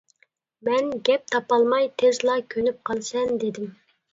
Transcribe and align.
مەن 0.69 0.87
گەپ 1.09 1.27
تاپالماي، 1.35 1.85
«تېزلا 2.03 2.39
كۆنۈپ 2.55 2.81
قالىسەن» 2.91 3.31
دېدىم. 3.45 3.73